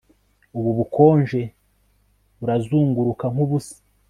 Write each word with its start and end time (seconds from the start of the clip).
ubu 0.57 0.71
bukonje 0.77 1.41
urazunguruka 2.43 3.25
nkubusa 3.33 3.75